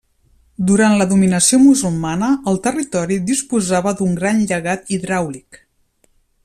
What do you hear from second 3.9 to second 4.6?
d'un gran